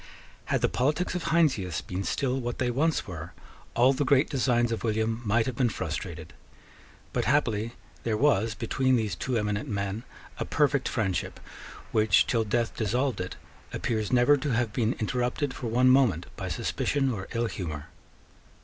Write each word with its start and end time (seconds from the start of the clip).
Had 0.45 0.61
the 0.61 0.67
politics 0.67 1.13
of 1.13 1.25
Heinsius 1.25 1.79
been 1.81 2.03
still 2.03 2.39
what 2.39 2.57
they 2.57 2.71
once 2.71 3.05
were, 3.05 3.33
all 3.75 3.93
the 3.93 4.03
great 4.03 4.31
designs 4.31 4.71
of 4.71 4.83
William 4.83 5.21
might 5.23 5.45
have 5.45 5.55
been 5.55 5.69
frustrated. 5.69 6.33
But 7.13 7.25
happily 7.25 7.73
there 8.01 8.17
was 8.17 8.55
between 8.55 8.95
these 8.95 9.13
two 9.13 9.37
eminent 9.37 9.69
men 9.69 10.01
a 10.39 10.43
perfect 10.45 10.89
friendship 10.89 11.39
which, 11.91 12.25
till 12.25 12.43
death 12.43 12.75
dissolved 12.75 13.21
it, 13.21 13.35
appears 13.73 14.11
never 14.11 14.37
to 14.37 14.49
have 14.53 14.73
been 14.73 14.93
interrupted 14.97 15.53
for 15.53 15.67
one 15.67 15.91
moment 15.91 16.25
by 16.35 16.47
suspicion 16.47 17.11
or 17.11 17.27
ill 17.33 17.45
humour. 17.45 17.89